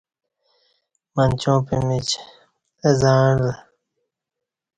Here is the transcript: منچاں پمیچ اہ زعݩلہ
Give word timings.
منچاں 1.15 1.59
پمیچ 1.67 2.09
اہ 2.85 2.91
زعݩلہ 3.01 3.51